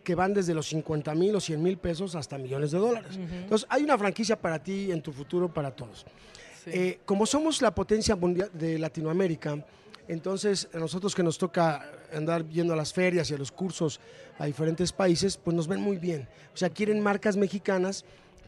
que 0.06 0.14
van 0.14 0.34
desde 0.34 0.54
los 0.54 0.68
50 0.68 1.14
mil 1.16 1.34
o 1.34 1.40
100 1.40 1.60
mil 1.60 1.78
pesos 1.78 2.14
hasta 2.14 2.38
millones 2.38 2.70
de 2.70 2.78
dólares. 2.78 3.18
Entonces, 3.18 3.66
hay 3.68 3.82
una 3.82 3.98
franquicia 3.98 4.40
para 4.40 4.62
ti, 4.62 4.92
en 4.92 5.02
tu 5.02 5.12
futuro, 5.12 5.52
para 5.52 5.72
todos. 5.72 6.06
Eh, 6.66 7.00
como 7.04 7.26
somos 7.26 7.62
la 7.62 7.74
potencia 7.74 8.16
mundial 8.16 8.50
de 8.52 8.78
Latinoamérica, 8.78 9.64
entonces 10.08 10.68
a 10.74 10.78
nosotros 10.78 11.14
que 11.14 11.22
nos 11.22 11.38
toca 11.38 11.90
andar 12.12 12.46
yendo 12.48 12.72
a 12.72 12.76
las 12.76 12.92
ferias 12.92 13.30
y 13.30 13.34
a 13.34 13.38
los 13.38 13.52
cursos 13.52 14.00
a 14.38 14.46
diferentes 14.46 14.92
países, 14.92 15.36
pues 15.36 15.56
nos 15.56 15.68
ven 15.68 15.80
muy 15.80 15.96
bien. 15.96 16.28
O 16.54 16.56
sea, 16.56 16.70
quieren 16.70 17.00
marcas 17.00 17.36
mexicanas 17.36 18.04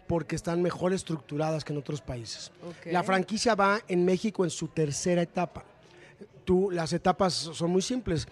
porque 0.07 0.37
están 0.37 0.63
mejor 0.63 0.93
estructuradas 0.93 1.65
que 1.65 1.73
en 1.73 1.79
otros 1.79 2.01
países. 2.01 2.51
La 2.87 3.03
franquicia 3.03 3.55
va 3.55 3.81
en 3.89 4.05
México 4.05 4.45
en 4.45 4.51
su 4.51 4.69
tercera 4.69 5.23
etapa. 5.23 5.65
Tú, 6.45 6.71
las 6.71 6.93
etapas 6.93 7.35
son 7.35 7.71
muy 7.71 7.83
simples. 7.83 8.27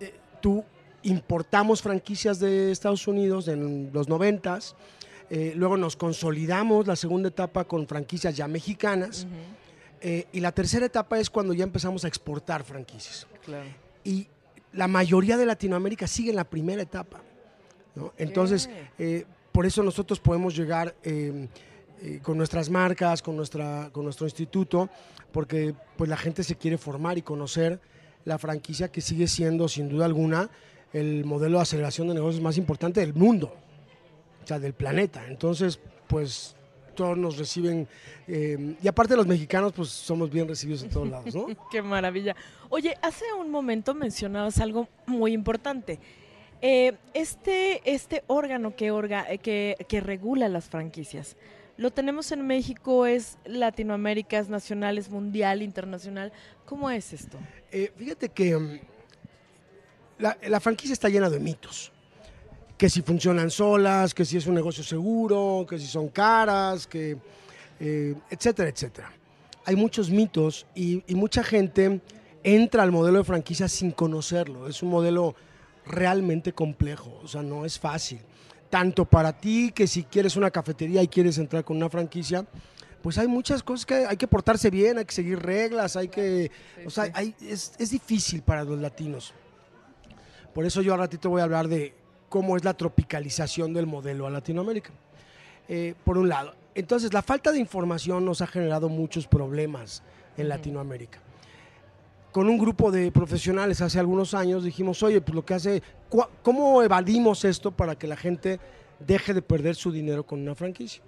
Eh, 0.00 0.14
tú 0.40 0.64
importamos 1.02 1.82
franquicias 1.82 2.38
de 2.38 2.70
Estados 2.70 3.06
Unidos 3.08 3.48
en 3.48 3.90
los 3.92 4.08
noventas, 4.08 4.76
eh, 5.28 5.52
luego 5.56 5.76
nos 5.76 5.96
consolidamos 5.96 6.86
la 6.86 6.94
segunda 6.94 7.28
etapa 7.28 7.64
con 7.64 7.86
franquicias 7.86 8.36
ya 8.36 8.46
mexicanas. 8.46 9.26
Eh, 10.00 10.26
y 10.32 10.40
la 10.40 10.52
tercera 10.52 10.86
etapa 10.86 11.18
es 11.18 11.30
cuando 11.30 11.52
ya 11.54 11.64
empezamos 11.64 12.04
a 12.04 12.08
exportar 12.08 12.62
franquicias. 12.62 13.26
Y 14.04 14.28
la 14.72 14.88
mayoría 14.88 15.36
de 15.36 15.46
Latinoamérica 15.46 16.06
sigue 16.06 16.30
en 16.30 16.36
la 16.36 16.44
primera 16.44 16.82
etapa. 16.82 17.20
Entonces, 18.18 18.68
eh, 18.98 19.24
por 19.52 19.64
eso 19.64 19.82
nosotros 19.82 20.20
podemos 20.20 20.54
llegar 20.54 20.94
con 22.22 22.36
nuestras 22.36 22.68
marcas, 22.68 23.22
con, 23.22 23.36
nuestra, 23.36 23.88
con 23.90 24.04
nuestro 24.04 24.26
instituto, 24.26 24.90
porque 25.32 25.74
pues, 25.96 26.10
la 26.10 26.16
gente 26.16 26.44
se 26.44 26.56
quiere 26.56 26.76
formar 26.76 27.16
y 27.16 27.22
conocer 27.22 27.80
la 28.26 28.38
franquicia 28.38 28.92
que 28.92 29.00
sigue 29.00 29.26
siendo, 29.26 29.66
sin 29.66 29.88
duda 29.88 30.04
alguna, 30.04 30.50
el 30.92 31.24
modelo 31.24 31.56
de 31.56 31.62
aceleración 31.62 32.08
de 32.08 32.14
negocios 32.14 32.42
más 32.42 32.58
importante 32.58 33.00
del 33.00 33.14
mundo 33.14 33.52
o 34.46 34.48
sea, 34.48 34.60
del 34.60 34.74
planeta. 34.74 35.26
Entonces, 35.26 35.80
pues 36.06 36.54
todos 36.94 37.18
nos 37.18 37.36
reciben, 37.36 37.88
eh, 38.28 38.76
y 38.80 38.86
aparte 38.86 39.16
los 39.16 39.26
mexicanos, 39.26 39.72
pues 39.72 39.88
somos 39.88 40.30
bien 40.30 40.46
recibidos 40.46 40.84
en 40.84 40.90
todos 40.90 41.08
lados, 41.08 41.34
¿no? 41.34 41.46
Qué 41.70 41.82
maravilla. 41.82 42.36
Oye, 42.68 42.96
hace 43.02 43.24
un 43.34 43.50
momento 43.50 43.92
mencionabas 43.92 44.60
algo 44.60 44.88
muy 45.04 45.32
importante. 45.32 45.98
Eh, 46.62 46.94
este, 47.12 47.82
este 47.92 48.22
órgano 48.28 48.76
que, 48.76 48.92
orga, 48.92 49.26
eh, 49.28 49.38
que, 49.38 49.76
que, 49.88 50.00
regula 50.00 50.48
las 50.48 50.68
franquicias, 50.70 51.36
¿lo 51.76 51.90
tenemos 51.90 52.30
en 52.30 52.46
México? 52.46 53.04
¿Es 53.04 53.38
Latinoamérica? 53.46 54.38
¿Es 54.38 54.48
nacional? 54.48 54.96
¿Es 54.96 55.10
mundial? 55.10 55.60
¿Internacional? 55.60 56.32
¿Cómo 56.64 56.88
es 56.88 57.12
esto? 57.12 57.36
fíjate 57.98 58.28
que 58.28 58.56
mm, 58.56 58.80
la, 60.18 60.38
la 60.48 60.60
franquicia 60.60 60.92
está 60.92 61.08
llena 61.08 61.28
de 61.28 61.40
mitos 61.40 61.92
que 62.76 62.90
si 62.90 63.02
funcionan 63.02 63.50
solas, 63.50 64.12
que 64.12 64.24
si 64.24 64.36
es 64.36 64.46
un 64.46 64.54
negocio 64.54 64.84
seguro, 64.84 65.66
que 65.68 65.78
si 65.78 65.86
son 65.86 66.08
caras, 66.08 66.86
que, 66.86 67.16
eh, 67.80 68.14
etcétera, 68.30 68.68
etcétera. 68.68 69.12
Hay 69.64 69.76
muchos 69.76 70.10
mitos 70.10 70.66
y, 70.74 71.02
mucha 71.14 71.42
gente 71.42 72.00
entra 72.44 72.82
al 72.82 72.92
modelo 72.92 73.18
de 73.18 73.24
franquicia 73.24 73.68
sin 73.68 73.90
conocerlo. 73.90 74.68
Es 74.68 74.82
un 74.82 74.90
modelo 74.90 75.34
realmente 75.86 76.52
complejo, 76.52 77.18
o 77.22 77.28
sea, 77.28 77.42
no 77.42 77.64
es 77.64 77.78
fácil. 77.78 78.20
Tanto 78.70 79.04
para 79.04 79.32
ti 79.32 79.72
que 79.74 79.86
si 79.86 80.04
quieres 80.04 80.36
una 80.36 80.50
cafetería 80.50 81.02
y 81.02 81.08
quieres 81.08 81.38
entrar 81.38 81.64
con 81.64 81.76
una 81.76 81.88
franquicia, 81.88 82.44
pues 83.02 83.18
hay 83.18 83.26
muchas 83.26 83.62
cosas 83.62 83.86
que 83.86 83.94
hay 83.94 84.16
que 84.16 84.26
portarse 84.26 84.68
bien, 84.70 84.98
hay 84.98 85.04
que 85.04 85.14
seguir 85.14 85.38
reglas, 85.38 85.96
hay 85.96 86.08
que... 86.08 86.50
O 86.84 86.90
sea, 86.90 87.06
es, 87.06 87.72
es 87.78 87.90
difícil 87.90 88.42
para 88.42 88.64
los 88.64 88.78
latinos. 88.78 89.32
Por 90.52 90.64
eso 90.64 90.82
yo 90.82 90.94
a 90.94 90.96
ratito 90.96 91.30
voy 91.30 91.40
a 91.40 91.44
hablar 91.44 91.68
de 91.68 91.94
cómo 92.36 92.54
es 92.58 92.64
la 92.64 92.74
tropicalización 92.74 93.72
del 93.72 93.86
modelo 93.86 94.26
a 94.26 94.30
Latinoamérica. 94.30 94.90
Eh, 95.70 95.94
por 96.04 96.18
un 96.18 96.28
lado. 96.28 96.52
Entonces, 96.74 97.14
la 97.14 97.22
falta 97.22 97.50
de 97.50 97.58
información 97.58 98.26
nos 98.26 98.42
ha 98.42 98.46
generado 98.46 98.90
muchos 98.90 99.26
problemas 99.26 100.02
en 100.36 100.50
Latinoamérica. 100.50 101.18
Con 102.32 102.50
un 102.50 102.58
grupo 102.58 102.90
de 102.90 103.10
profesionales 103.10 103.80
hace 103.80 103.98
algunos 103.98 104.34
años 104.34 104.64
dijimos, 104.64 105.02
oye, 105.02 105.22
pues 105.22 105.34
lo 105.34 105.46
que 105.46 105.54
hace, 105.54 105.82
¿cómo 106.42 106.82
evadimos 106.82 107.42
esto 107.46 107.70
para 107.70 107.96
que 107.96 108.06
la 108.06 108.16
gente 108.16 108.60
deje 109.00 109.32
de 109.32 109.40
perder 109.40 109.74
su 109.74 109.90
dinero 109.90 110.26
con 110.26 110.42
una 110.42 110.54
franquicia? 110.54 111.02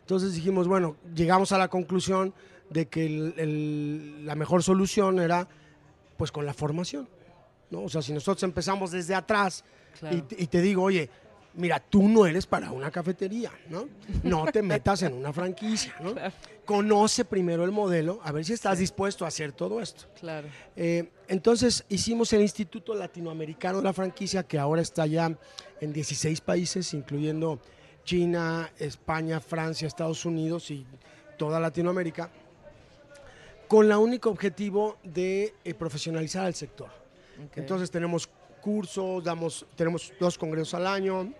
Entonces 0.00 0.32
dijimos, 0.32 0.66
bueno, 0.66 0.96
llegamos 1.14 1.52
a 1.52 1.58
la 1.58 1.68
conclusión 1.68 2.32
de 2.70 2.86
que 2.86 4.14
la 4.24 4.34
mejor 4.34 4.62
solución 4.62 5.20
era 5.20 5.46
pues 6.16 6.32
con 6.32 6.46
la 6.46 6.54
formación. 6.54 7.06
¿no? 7.70 7.82
O 7.82 7.88
sea, 7.90 8.00
si 8.00 8.14
nosotros 8.14 8.42
empezamos 8.44 8.92
desde 8.92 9.14
atrás 9.14 9.62
y, 10.10 10.46
te 10.46 10.60
digo, 10.60 10.82
oye, 10.82 11.08
mira, 11.54 11.80
tú 11.80 12.08
no 12.08 12.26
eres 12.26 12.46
para 12.46 12.70
una 12.70 12.90
cafetería, 12.90 13.50
¿no? 13.68 13.88
No 14.22 14.46
te 14.46 14.62
metas 14.62 15.02
en 15.02 15.14
una 15.14 15.32
franquicia, 15.32 15.94
¿no? 16.00 16.14
Conoce 16.64 17.24
primero 17.24 17.64
el 17.64 17.72
modelo, 17.72 18.20
a 18.22 18.32
ver 18.32 18.44
si 18.44 18.52
estás 18.52 18.78
dispuesto 18.78 19.24
a 19.24 19.28
hacer 19.28 19.52
todo 19.52 19.80
esto. 19.80 20.06
Claro. 20.18 20.48
Eh, 20.74 21.10
entonces 21.28 21.84
hicimos 21.88 22.32
el 22.32 22.42
Instituto 22.42 22.94
Latinoamericano 22.94 23.78
de 23.78 23.84
la 23.84 23.92
Franquicia, 23.92 24.42
que 24.42 24.58
ahora 24.58 24.82
está 24.82 25.06
ya 25.06 25.36
en 25.80 25.92
16 25.92 26.40
países, 26.40 26.92
incluyendo 26.94 27.60
China, 28.04 28.70
España, 28.78 29.40
Francia, 29.40 29.86
Estados 29.86 30.24
Unidos 30.24 30.70
y 30.70 30.86
toda 31.36 31.60
Latinoamérica, 31.60 32.30
con 33.68 33.86
el 33.86 33.92
único 33.92 34.30
objetivo 34.30 34.98
de 35.02 35.54
eh, 35.64 35.74
profesionalizar 35.74 36.46
el 36.46 36.54
sector. 36.54 36.88
Entonces 37.54 37.90
tenemos 37.90 38.30
cursos, 38.66 39.22
damos, 39.22 39.64
tenemos 39.76 40.12
dos 40.18 40.36
congresos 40.36 40.74
al 40.74 40.88
año, 40.88 41.32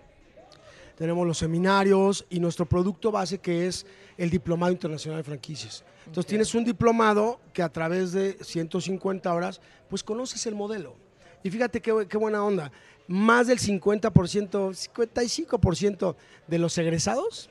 tenemos 0.95 1.27
los 1.27 1.37
seminarios 1.37 2.25
y 2.29 2.39
nuestro 2.39 2.65
producto 2.65 3.11
base 3.11 3.39
que 3.39 3.67
es 3.67 3.85
el 4.17 4.29
Diplomado 4.29 4.71
Internacional 4.71 5.19
de 5.19 5.25
Franquicias. 5.25 5.83
Entonces 6.05 6.25
tienes 6.25 6.55
un 6.55 6.63
diplomado 6.63 7.41
que 7.51 7.61
a 7.61 7.67
través 7.67 8.13
de 8.13 8.37
150 8.41 9.33
horas, 9.33 9.59
pues 9.89 10.03
conoces 10.03 10.45
el 10.45 10.55
modelo. 10.55 10.95
Y 11.43 11.49
fíjate 11.49 11.81
qué, 11.81 12.07
qué 12.09 12.17
buena 12.17 12.45
onda, 12.45 12.71
más 13.09 13.47
del 13.47 13.59
50%, 13.59 14.09
55% 14.09 16.15
de 16.47 16.59
los 16.59 16.77
egresados, 16.77 17.49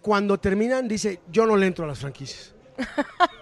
cuando 0.00 0.38
terminan, 0.38 0.88
dice, 0.88 1.20
yo 1.30 1.44
no 1.44 1.58
le 1.58 1.66
entro 1.66 1.84
a 1.84 1.88
las 1.88 1.98
franquicias. 1.98 2.54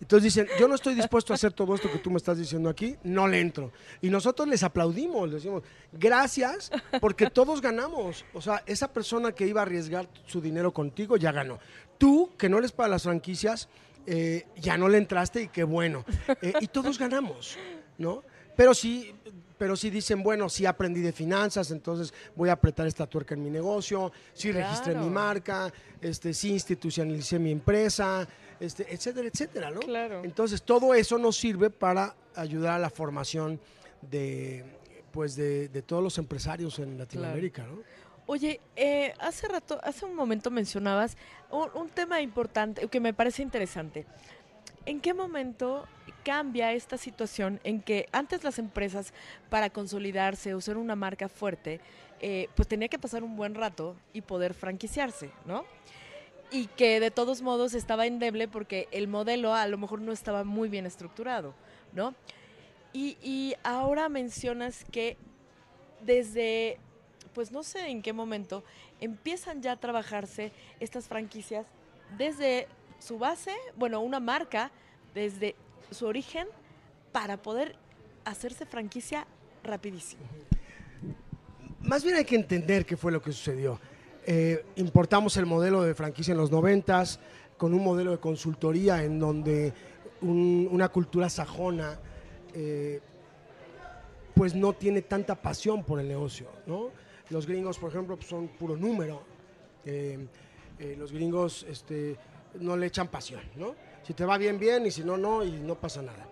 Entonces 0.00 0.34
dicen, 0.34 0.48
yo 0.58 0.68
no 0.68 0.74
estoy 0.74 0.94
dispuesto 0.94 1.32
a 1.32 1.34
hacer 1.34 1.52
todo 1.52 1.74
esto 1.74 1.90
que 1.90 1.98
tú 1.98 2.10
me 2.10 2.16
estás 2.16 2.38
diciendo 2.38 2.68
aquí, 2.68 2.96
no 3.04 3.28
le 3.28 3.40
entro. 3.40 3.72
Y 4.00 4.08
nosotros 4.08 4.48
les 4.48 4.62
aplaudimos, 4.62 5.24
les 5.28 5.42
decimos, 5.42 5.62
gracias, 5.92 6.70
porque 7.00 7.30
todos 7.30 7.60
ganamos. 7.60 8.24
O 8.32 8.40
sea, 8.40 8.62
esa 8.66 8.92
persona 8.92 9.32
que 9.32 9.46
iba 9.46 9.60
a 9.60 9.64
arriesgar 9.64 10.08
su 10.26 10.40
dinero 10.40 10.72
contigo 10.72 11.16
ya 11.16 11.32
ganó. 11.32 11.58
Tú, 11.98 12.30
que 12.36 12.48
no 12.48 12.58
eres 12.58 12.72
para 12.72 12.88
las 12.88 13.04
franquicias, 13.04 13.68
eh, 14.06 14.46
ya 14.56 14.76
no 14.76 14.88
le 14.88 14.98
entraste 14.98 15.42
y 15.42 15.48
qué 15.48 15.64
bueno. 15.64 16.04
Eh, 16.42 16.52
y 16.60 16.66
todos 16.66 16.98
ganamos, 16.98 17.56
¿no? 17.98 18.22
Pero 18.56 18.74
sí, 18.74 19.14
pero 19.58 19.76
si 19.76 19.90
dicen, 19.90 20.22
bueno, 20.22 20.48
sí 20.48 20.66
aprendí 20.66 21.00
de 21.00 21.12
finanzas, 21.12 21.70
entonces 21.70 22.12
voy 22.34 22.48
a 22.48 22.54
apretar 22.54 22.86
esta 22.86 23.06
tuerca 23.06 23.34
en 23.34 23.42
mi 23.42 23.50
negocio, 23.50 24.12
sí 24.32 24.52
registré 24.52 24.94
mi 24.94 25.08
marca, 25.08 25.72
este, 26.00 26.34
sí 26.34 26.50
institucionalicé 26.50 27.38
mi 27.38 27.52
empresa, 27.52 28.26
este, 28.60 28.92
etcétera, 28.92 29.28
etcétera, 29.28 29.70
¿no? 29.70 29.80
Claro. 29.80 30.22
Entonces, 30.24 30.62
todo 30.62 30.94
eso 30.94 31.18
nos 31.18 31.36
sirve 31.36 31.70
para 31.70 32.14
ayudar 32.34 32.74
a 32.74 32.78
la 32.78 32.90
formación 32.90 33.60
de, 34.02 34.64
pues, 35.12 35.36
de, 35.36 35.68
todos 35.86 36.02
los 36.02 36.18
empresarios 36.18 36.78
en 36.78 36.98
Latinoamérica, 36.98 37.64
¿no? 37.64 37.78
Oye, 38.26 38.60
eh, 38.74 39.12
hace 39.18 39.48
rato, 39.48 39.78
hace 39.82 40.06
un 40.06 40.14
momento 40.14 40.50
mencionabas 40.50 41.16
un, 41.50 41.88
tema 41.90 42.22
importante 42.22 42.88
que 42.88 43.00
me 43.00 43.12
parece 43.12 43.42
interesante. 43.42 44.06
¿En 44.86 45.00
qué 45.00 45.12
momento 45.12 45.86
cambia 46.24 46.72
esta 46.72 46.98
situación 46.98 47.60
en 47.64 47.80
que 47.80 48.08
antes 48.12 48.42
las 48.42 48.58
empresas 48.58 49.12
para 49.50 49.70
consolidarse 49.70 50.54
o 50.54 50.60
ser 50.60 50.76
una 50.76 50.96
marca 50.96 51.28
fuerte, 51.28 51.80
eh, 52.20 52.48
pues 52.54 52.66
tenía 52.66 52.88
que 52.88 52.98
pasar 52.98 53.22
un 53.22 53.36
buen 53.36 53.54
rato 53.54 53.94
y 54.12 54.22
poder 54.22 54.54
franquiciarse, 54.54 55.30
¿no? 55.44 55.64
y 56.54 56.66
que 56.66 57.00
de 57.00 57.10
todos 57.10 57.42
modos 57.42 57.74
estaba 57.74 58.06
endeble 58.06 58.46
porque 58.46 58.86
el 58.92 59.08
modelo 59.08 59.54
a 59.54 59.66
lo 59.66 59.76
mejor 59.76 60.00
no 60.00 60.12
estaba 60.12 60.44
muy 60.44 60.68
bien 60.68 60.86
estructurado, 60.86 61.52
¿no? 61.92 62.14
Y, 62.92 63.56
ahora 63.64 64.08
mencionas 64.08 64.84
que 64.84 65.16
desde, 66.02 66.78
pues 67.32 67.50
no 67.50 67.64
sé 67.64 67.88
en 67.88 68.02
qué 68.02 68.12
momento, 68.12 68.62
empiezan 69.00 69.62
ya 69.62 69.72
a 69.72 69.76
trabajarse 69.76 70.52
estas 70.78 71.08
franquicias 71.08 71.66
desde 72.16 72.68
su 73.00 73.18
base, 73.18 73.52
bueno, 73.74 73.98
una 73.98 74.20
marca, 74.20 74.70
desde 75.12 75.56
su 75.94 76.06
origen, 76.06 76.46
para 77.12 77.40
poder 77.40 77.76
hacerse 78.24 78.66
franquicia 78.66 79.26
rapidísimo. 79.62 80.22
Más 81.80 82.02
bien 82.02 82.16
hay 82.16 82.24
que 82.24 82.36
entender 82.36 82.84
qué 82.84 82.96
fue 82.96 83.12
lo 83.12 83.20
que 83.20 83.32
sucedió. 83.32 83.78
Eh, 84.26 84.64
importamos 84.76 85.36
el 85.36 85.44
modelo 85.44 85.82
de 85.82 85.94
franquicia 85.94 86.32
en 86.32 86.38
los 86.38 86.50
noventas 86.50 87.20
con 87.58 87.74
un 87.74 87.84
modelo 87.84 88.10
de 88.10 88.18
consultoría 88.18 89.04
en 89.04 89.18
donde 89.18 89.72
una 90.22 90.88
cultura 90.88 91.28
sajona 91.28 91.98
eh, 92.54 93.00
pues 94.34 94.54
no 94.54 94.72
tiene 94.72 95.02
tanta 95.02 95.34
pasión 95.34 95.84
por 95.84 96.00
el 96.00 96.08
negocio, 96.08 96.48
¿no? 96.66 96.90
Los 97.28 97.46
gringos, 97.46 97.78
por 97.78 97.90
ejemplo, 97.90 98.16
pues, 98.16 98.28
son 98.28 98.48
puro 98.48 98.76
número. 98.76 99.22
Eh, 99.84 100.26
los 100.98 101.12
gringos 101.12 101.64
este, 101.68 102.16
no 102.58 102.76
le 102.76 102.86
echan 102.86 103.08
pasión, 103.08 103.42
¿no? 103.56 103.74
Si 104.06 104.12
te 104.14 104.24
va 104.24 104.36
bien, 104.38 104.58
bien, 104.58 104.86
y 104.86 104.90
si 104.90 105.02
no, 105.02 105.16
no, 105.16 105.42
y 105.44 105.50
no 105.52 105.74
pasa 105.74 106.02
nada. 106.02 106.26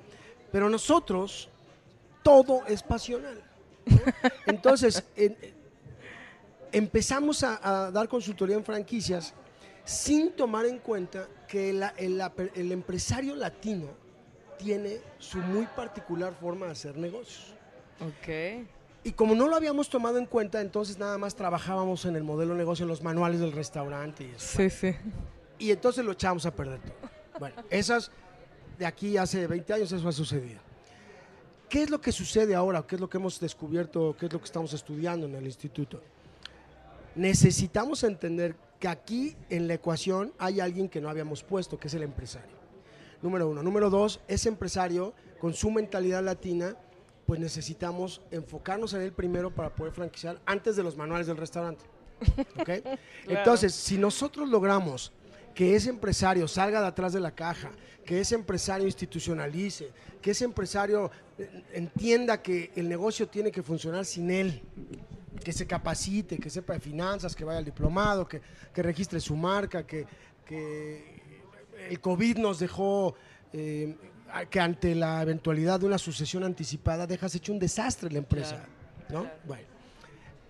Pero 0.50 0.68
nosotros, 0.68 1.48
todo 2.22 2.64
es 2.66 2.82
pasional. 2.82 3.42
¿no? 3.86 3.96
Entonces, 4.46 5.02
en- 5.16 5.36
empezamos 6.72 7.42
a, 7.42 7.86
a 7.86 7.90
dar 7.90 8.08
consultoría 8.08 8.56
en 8.56 8.64
franquicias 8.64 9.34
sin 9.84 10.32
tomar 10.32 10.66
en 10.66 10.78
cuenta 10.78 11.26
que 11.48 11.72
la- 11.72 11.94
el, 11.96 12.20
aper- 12.20 12.52
el 12.54 12.70
empresario 12.72 13.34
latino 13.34 13.88
tiene 14.58 14.98
su 15.18 15.38
muy 15.38 15.66
particular 15.66 16.34
forma 16.40 16.66
de 16.66 16.72
hacer 16.72 16.96
negocios. 16.96 17.54
Ok. 18.00 18.64
Y 19.04 19.12
como 19.12 19.34
no 19.34 19.48
lo 19.48 19.56
habíamos 19.56 19.88
tomado 19.88 20.18
en 20.18 20.26
cuenta, 20.26 20.60
entonces 20.60 20.96
nada 20.98 21.18
más 21.18 21.34
trabajábamos 21.34 22.04
en 22.04 22.14
el 22.14 22.22
modelo 22.22 22.52
de 22.52 22.58
negocio, 22.58 22.84
en 22.84 22.88
los 22.88 23.02
manuales 23.02 23.40
del 23.40 23.50
restaurante 23.52 24.24
y 24.24 24.30
eso. 24.36 24.56
Sí, 24.58 24.70
sí. 24.70 24.94
Y 25.58 25.70
entonces 25.72 26.04
lo 26.04 26.12
echamos 26.12 26.46
a 26.46 26.52
perder 26.52 26.78
todo. 26.80 27.10
Bueno, 27.38 27.56
esas 27.70 28.10
de 28.78 28.86
aquí 28.86 29.16
hace 29.16 29.46
20 29.46 29.72
años 29.72 29.92
eso 29.92 30.08
ha 30.08 30.12
sucedido. 30.12 30.60
¿Qué 31.68 31.84
es 31.84 31.90
lo 31.90 32.00
que 32.00 32.12
sucede 32.12 32.54
ahora? 32.54 32.86
¿Qué 32.86 32.96
es 32.96 33.00
lo 33.00 33.08
que 33.08 33.16
hemos 33.16 33.40
descubierto? 33.40 34.14
¿Qué 34.18 34.26
es 34.26 34.32
lo 34.32 34.38
que 34.38 34.44
estamos 34.44 34.72
estudiando 34.74 35.26
en 35.26 35.34
el 35.34 35.44
instituto? 35.44 36.02
Necesitamos 37.14 38.04
entender 38.04 38.54
que 38.78 38.88
aquí 38.88 39.36
en 39.48 39.68
la 39.68 39.74
ecuación 39.74 40.32
hay 40.38 40.60
alguien 40.60 40.88
que 40.88 41.00
no 41.00 41.08
habíamos 41.08 41.42
puesto, 41.42 41.78
que 41.78 41.88
es 41.88 41.94
el 41.94 42.02
empresario. 42.02 42.56
Número 43.22 43.48
uno. 43.48 43.62
Número 43.62 43.88
dos, 43.88 44.20
ese 44.28 44.48
empresario 44.48 45.14
con 45.40 45.54
su 45.54 45.70
mentalidad 45.70 46.22
latina, 46.22 46.76
pues 47.26 47.40
necesitamos 47.40 48.20
enfocarnos 48.30 48.92
en 48.94 49.02
él 49.02 49.12
primero 49.12 49.54
para 49.54 49.74
poder 49.74 49.92
franquiciar 49.92 50.40
antes 50.44 50.76
de 50.76 50.82
los 50.82 50.96
manuales 50.96 51.26
del 51.26 51.36
restaurante. 51.36 51.84
¿Ok? 52.60 52.68
Entonces, 53.28 53.72
si 53.74 53.96
nosotros 53.96 54.48
logramos 54.48 55.12
que 55.54 55.76
ese 55.76 55.90
empresario 55.90 56.49
salga 56.49 56.80
de 56.80 56.87
atrás 56.87 57.12
de 57.12 57.21
la 57.21 57.30
caja, 57.32 57.71
que 58.04 58.21
ese 58.21 58.35
empresario 58.35 58.87
institucionalice, 58.87 59.90
que 60.21 60.32
ese 60.32 60.44
empresario 60.44 61.11
eh, 61.38 61.64
entienda 61.75 62.42
que 62.42 62.71
el 62.75 62.88
negocio 62.88 63.28
tiene 63.28 63.50
que 63.50 63.62
funcionar 63.62 64.04
sin 64.04 64.30
él, 64.30 64.62
que 65.44 65.52
se 65.52 65.66
capacite, 65.66 66.38
que 66.38 66.50
sepa 66.50 66.75
de 66.75 66.80
finanzas, 66.80 67.35
que 67.35 67.44
vaya 67.44 67.59
al 67.59 67.64
diplomado, 67.64 68.26
que, 68.26 68.40
que 68.73 68.82
registre 68.82 69.21
su 69.21 69.37
marca, 69.37 69.87
que, 69.87 70.06
que 70.44 71.21
el 71.88 72.00
COVID 72.00 72.38
nos 72.38 72.59
dejó 72.59 73.14
eh, 73.52 73.97
que 74.49 74.61
ante 74.61 74.94
la 74.94 75.21
eventualidad 75.23 75.80
de 75.80 75.87
una 75.87 75.99
sucesión 75.99 76.44
anticipada 76.44 77.06
dejas 77.06 77.35
hecho 77.35 77.52
un 77.52 77.59
desastre 77.59 78.11
la 78.11 78.18
empresa. 78.18 78.64
Claro, 79.09 79.11
¿no? 79.11 79.21
claro. 79.23 79.38
Bueno, 79.44 79.71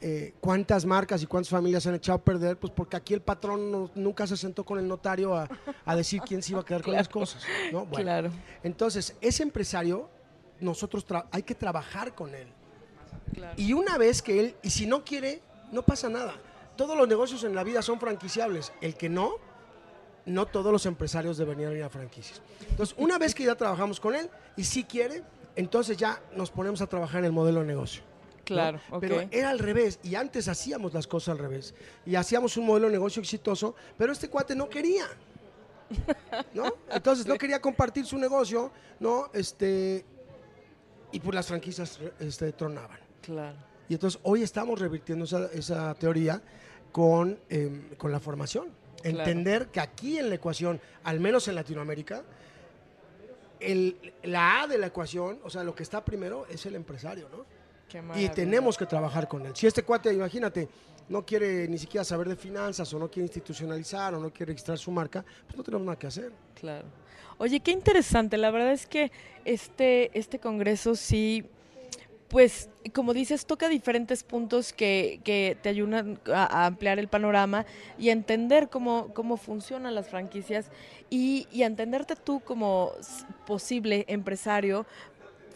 eh, 0.05 0.35
¿cuántas 0.41 0.85
marcas 0.85 1.23
y 1.23 1.27
cuántas 1.27 1.49
familias 1.51 1.85
se 1.85 1.89
han 1.89 1.95
echado 1.95 2.19
a 2.19 2.23
perder? 2.23 2.59
Pues 2.59 2.73
porque 2.75 2.97
aquí 2.97 3.15
el 3.15 3.23
patrón 3.23 3.71
no- 3.71 3.91
nunca 3.95 4.27
se 4.27 4.37
sentó 4.37 4.65
con 4.65 4.79
el 4.79 4.87
notario 4.89 5.35
a, 5.37 5.49
a 5.85 5.97
decir 5.97 6.21
quién 6.23 6.43
se 6.43 6.53
iba 6.53 6.61
a 6.61 6.65
quedar 6.65 6.83
con 6.83 6.93
las 6.95 7.09
cosas. 7.19 7.43
¿no? 7.73 7.87
Bueno, 7.87 8.05
Claro. 8.05 8.31
Entonces, 8.63 9.17
ese 9.21 9.43
empresario, 9.43 10.11
nosotros 10.61 11.07
hay 11.31 11.43
que 11.45 11.55
trabajar 11.55 12.15
con 12.15 12.35
él. 12.35 12.49
Claro. 13.33 13.55
Y 13.57 13.73
una 13.73 13.97
vez 13.97 14.21
que 14.23 14.41
él, 14.41 14.57
y 14.63 14.71
si 14.71 14.87
no 14.87 15.05
quiere, 15.05 15.41
no 15.71 15.83
pasa 15.83 16.09
nada. 16.09 16.35
Todos 16.77 16.97
los 16.97 17.07
negocios 17.09 17.45
en 17.45 17.55
la 17.55 17.63
vida 17.65 17.81
son 17.83 18.01
franquiciables. 18.01 18.73
El 18.81 18.95
que 18.97 19.09
no, 19.09 19.35
no 20.27 20.47
todos 20.47 20.73
los 20.73 20.85
empresarios 20.87 21.37
deberían 21.37 21.73
ir 21.77 21.83
a 21.85 21.89
franquicias. 21.89 22.43
Entonces, 22.69 22.95
una 22.99 23.19
vez 23.19 23.35
que 23.35 23.45
ya 23.45 23.55
trabajamos 23.55 24.01
con 24.01 24.15
él 24.15 24.29
y 24.57 24.65
si 24.65 24.85
quiere, 24.85 25.23
entonces 25.57 25.97
ya 25.97 26.21
nos 26.37 26.51
ponemos 26.51 26.81
a 26.83 26.87
trabajar 26.87 27.21
en 27.21 27.27
el 27.27 27.33
modelo 27.33 27.61
de 27.61 27.67
negocio. 27.67 28.03
¿No? 28.51 28.57
Claro, 28.57 28.81
ok. 28.91 29.01
Pero 29.01 29.21
era 29.31 29.51
al 29.51 29.59
revés, 29.59 29.99
y 30.03 30.15
antes 30.15 30.49
hacíamos 30.49 30.93
las 30.95 31.07
cosas 31.07 31.33
al 31.33 31.39
revés. 31.39 31.75
Y 32.05 32.15
hacíamos 32.17 32.57
un 32.57 32.67
modelo 32.67 32.87
de 32.89 32.93
negocio 32.93 33.21
exitoso, 33.21 33.75
pero 33.97 34.13
este 34.13 34.29
cuate 34.29 34.55
no 34.55 34.69
quería. 34.69 35.07
¿No? 36.55 36.73
Entonces 36.91 37.27
no 37.27 37.37
quería 37.37 37.61
compartir 37.61 38.07
su 38.07 38.17
negocio, 38.19 38.73
¿no? 39.01 39.29
Este, 39.35 40.05
y 41.13 41.21
pues 41.21 41.35
las 41.35 41.47
franquicias 41.47 41.99
este, 42.19 42.53
tronaban. 42.53 42.99
Claro. 43.21 43.57
Y 43.89 43.95
entonces 43.95 44.19
hoy 44.23 44.43
estamos 44.43 44.81
revirtiendo 44.81 45.25
esa, 45.27 45.47
esa 45.53 45.95
teoría 45.95 46.41
con, 46.93 47.39
em, 47.51 47.95
con 47.97 48.11
la 48.11 48.21
formación. 48.21 48.69
Claro. 49.03 49.19
Entender 49.19 49.69
que 49.69 49.81
aquí 49.81 50.19
en 50.19 50.29
la 50.31 50.37
ecuación, 50.37 50.81
al 51.05 51.21
menos 51.21 51.47
en 51.49 51.57
Latinoamérica, 51.57 52.23
el- 53.61 54.15
la 54.23 54.63
A 54.63 54.67
de 54.67 54.79
la 54.79 54.87
ecuación, 54.87 55.41
o 55.45 55.51
sea, 55.51 55.63
lo 55.63 55.75
que 55.75 55.83
está 55.83 56.05
primero 56.05 56.47
es 56.49 56.65
el 56.67 56.75
empresario, 56.75 57.29
¿no? 57.29 57.45
Y 58.17 58.29
tenemos 58.29 58.77
que 58.77 58.87
trabajar 58.87 59.29
con 59.29 59.47
él. 59.47 59.55
Si 59.55 59.67
este 59.67 59.83
cuate, 59.83 60.13
imagínate, 60.13 60.69
no 61.09 61.25
quiere 61.25 61.69
ni 61.69 61.79
siquiera 61.79 62.05
saber 62.05 62.29
de 62.29 62.37
finanzas 62.37 62.93
o 62.95 62.99
no 62.99 63.11
quiere 63.11 63.27
institucionalizar 63.27 64.15
o 64.15 64.21
no 64.21 64.31
quiere 64.31 64.53
registrar 64.53 64.79
su 64.79 64.91
marca, 64.91 65.25
pues 65.47 65.57
no 65.57 65.63
tenemos 65.63 65.87
nada 65.87 65.99
que 65.99 66.07
hacer. 66.07 66.33
Claro. 66.59 66.87
Oye, 67.39 67.61
qué 67.61 67.73
interesante. 67.73 68.37
La 68.37 68.51
verdad 68.51 68.73
es 68.73 68.87
que 68.87 69.11
este, 69.45 70.17
este 70.17 70.39
congreso 70.39 70.95
sí, 70.95 71.45
pues, 72.29 72.71
como 72.95 73.13
dices, 73.13 73.47
toca 73.47 73.69
diferentes 73.69 74.23
puntos 74.23 74.73
que, 74.73 75.21
que 75.25 75.57
te 75.61 75.69
ayudan 75.69 76.21
a, 76.33 76.63
a 76.63 76.67
ampliar 76.67 76.99
el 76.99 77.09
panorama 77.09 77.67
y 77.99 78.09
a 78.09 78.13
entender 78.13 78.69
cómo, 78.69 79.09
cómo 79.13 79.37
funcionan 79.37 79.95
las 79.95 80.09
franquicias 80.09 80.71
y, 81.11 81.47
y 81.53 81.63
a 81.63 81.67
entenderte 81.67 82.17
tú 82.17 82.41
como 82.41 82.93
posible 83.47 84.05
empresario, 84.09 84.87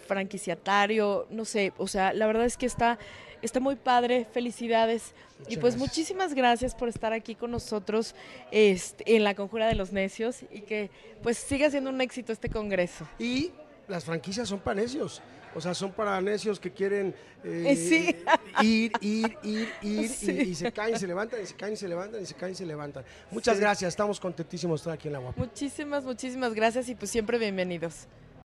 franquiciatario, 0.07 1.27
no 1.31 1.45
sé, 1.45 1.73
o 1.79 1.87
sea, 1.89 2.13
la 2.13 2.27
verdad 2.27 2.45
es 2.47 2.57
que 2.57 2.67
está, 2.67 2.99
está 3.43 3.61
muy 3.61 3.77
padre, 3.77 4.27
felicidades. 4.33 5.13
y 5.49 5.57
pues 5.57 5.75
gracias. 5.75 5.77
muchísimas 5.79 6.35
gracias 6.35 6.75
por 6.75 6.89
estar 6.89 7.13
aquí 7.13 7.35
con 7.35 7.51
nosotros 7.51 8.15
este, 8.51 9.17
en 9.17 9.25
la 9.25 9.35
Conjura 9.35 9.67
de 9.69 9.75
los 9.75 9.93
Necios 9.93 10.39
y 10.51 10.61
que 10.63 10.91
pues 11.23 11.37
siga 11.39 11.71
siendo 11.71 11.91
un 11.91 12.01
éxito 12.01 12.33
este 12.33 12.49
congreso. 12.49 13.07
Y 13.19 13.51
las 13.89 14.05
franquicias 14.05 14.49
son 14.49 14.59
para 14.61 14.81
necios. 14.81 15.21
O 15.55 15.61
sea, 15.61 15.73
son 15.73 15.91
para 15.93 16.21
necios 16.21 16.61
que 16.61 16.71
quieren 16.71 17.15
eh, 17.43 17.75
sí. 17.77 18.15
ir, 18.63 18.93
ir, 19.01 19.37
ir, 19.43 19.69
ir, 19.83 20.03
y- 20.05 20.09
Sí. 20.09 20.31
y, 20.33 20.55
se 20.55 20.71
caen, 20.71 20.99
se 20.99 21.07
levantan, 21.07 21.41
y 21.43 21.47
se 21.47 21.55
caen, 21.55 21.77
se 21.79 21.89
levantan, 21.89 22.23
y 22.23 22.27
se 22.27 22.35
caen, 22.35 22.53
y 22.53 22.55
se 22.57 22.67
levantan. 22.67 23.05
Muchas 23.31 23.55
Sí. 23.55 23.61
gracias, 23.63 23.89
estamos 23.89 24.21
contentísimos 24.21 24.81
de 24.81 24.83
estar 24.83 24.93
aquí 24.95 25.09
en 25.09 25.15
la 25.15 25.19
guapa. 25.21 25.39
Muchísimas, 25.41 26.05
muchísimas 26.05 26.53
gracias 26.53 26.91
y 26.91 26.95
pues 26.95 27.11
siempre 27.11 27.39
bienvenidos. 27.39 28.07